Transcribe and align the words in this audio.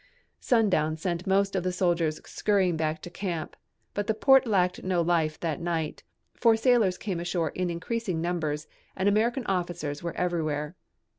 Sundown 0.39 0.97
sent 0.97 1.27
most 1.27 1.55
of 1.55 1.61
the 1.61 1.71
soldiers 1.71 2.19
scurrying 2.25 2.75
back 2.75 3.03
to 3.03 3.09
camp, 3.11 3.55
but 3.93 4.07
the 4.07 4.15
port 4.15 4.47
lacked 4.47 4.81
no 4.83 4.99
life 4.99 5.39
that 5.41 5.61
night, 5.61 6.01
for 6.33 6.57
sailors 6.57 6.97
came 6.97 7.19
ashore 7.19 7.49
in 7.49 7.69
increasing 7.69 8.19
numbers 8.19 8.65
and 8.95 9.07
American 9.07 9.45
officers 9.45 10.01
were 10.01 10.17
everywhere. 10.17 10.75